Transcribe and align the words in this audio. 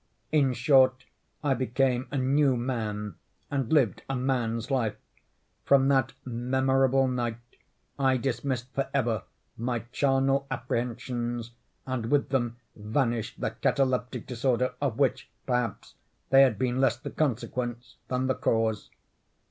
In 0.31 0.53
short, 0.53 1.05
I 1.43 1.53
became 1.53 2.07
a 2.09 2.17
new 2.17 2.57
man, 2.57 3.17
and 3.51 3.71
lived 3.71 4.01
a 4.09 4.15
man's 4.15 4.71
life. 4.71 4.95
From 5.63 5.89
that 5.89 6.13
memorable 6.25 7.07
night, 7.07 7.37
I 7.99 8.17
dismissed 8.17 8.73
forever 8.73 9.25
my 9.57 9.81
charnel 9.91 10.47
apprehensions, 10.49 11.51
and 11.85 12.07
with 12.07 12.29
them 12.29 12.57
vanished 12.75 13.41
the 13.41 13.51
cataleptic 13.51 14.25
disorder, 14.25 14.73
of 14.81 14.97
which, 14.97 15.29
perhaps, 15.45 15.93
they 16.31 16.41
had 16.41 16.57
been 16.57 16.81
less 16.81 16.97
the 16.97 17.11
consequence 17.11 17.97
than 18.07 18.25
the 18.25 18.33
cause. 18.33 18.89